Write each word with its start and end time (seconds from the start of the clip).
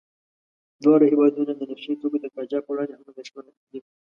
دواړه 0.83 1.05
هېوادونه 1.11 1.51
د 1.55 1.61
نشه 1.69 1.87
يي 1.91 1.95
توکو 2.01 2.17
د 2.21 2.25
قاچاق 2.35 2.63
په 2.65 2.71
وړاندې 2.73 2.93
هم 2.95 3.05
اندېښمن 3.11 3.45
دي. 3.71 3.79